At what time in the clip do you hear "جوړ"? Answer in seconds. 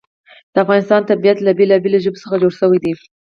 2.41-2.51